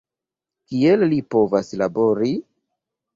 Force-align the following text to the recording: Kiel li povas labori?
Kiel 0.69 1.03
li 1.11 1.19
povas 1.35 1.69
labori? 1.83 2.31